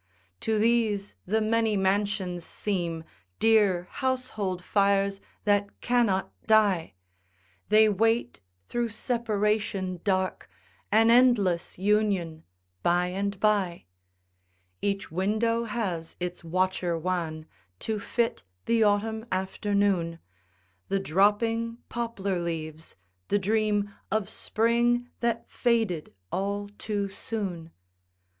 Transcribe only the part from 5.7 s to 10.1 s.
cannot die; They wait through separation